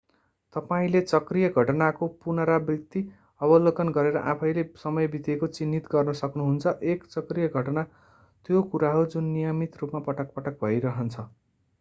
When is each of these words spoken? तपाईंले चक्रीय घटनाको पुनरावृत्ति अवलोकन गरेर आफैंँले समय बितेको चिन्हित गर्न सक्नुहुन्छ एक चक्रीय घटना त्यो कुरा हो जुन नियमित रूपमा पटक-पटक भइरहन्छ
तपाईंले 0.53 0.99
चक्रीय 1.01 1.49
घटनाको 1.57 2.07
पुनरावृत्ति 2.23 3.03
अवलोकन 3.41 3.91
गरेर 3.97 4.17
आफैंँले 4.23 4.63
समय 4.79 5.07
बितेको 5.17 5.51
चिन्हित 5.51 5.91
गर्न 5.91 6.17
सक्नुहुन्छ 6.21 6.75
एक 6.95 7.05
चक्रीय 7.09 7.47
घटना 7.53 7.85
त्यो 8.45 8.63
कुरा 8.73 8.91
हो 8.93 9.05
जुन 9.13 9.31
नियमित 9.31 9.81
रूपमा 9.81 10.05
पटक-पटक 10.09 10.59
भइरहन्छ 10.65 11.29